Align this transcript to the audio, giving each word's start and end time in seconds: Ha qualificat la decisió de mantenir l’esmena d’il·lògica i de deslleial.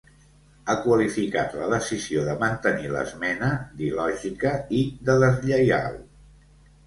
Ha 0.65 0.75
qualificat 0.83 1.51
la 1.57 1.65
decisió 1.73 2.23
de 2.29 2.33
mantenir 2.43 2.89
l’esmena 2.95 3.51
d’il·lògica 3.81 4.53
i 4.81 4.83
de 5.11 5.19
deslleial. 5.25 6.01